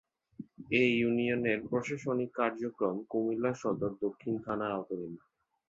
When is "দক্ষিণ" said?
4.03-4.33